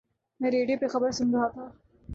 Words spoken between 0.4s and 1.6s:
radio پر خبر سن رہا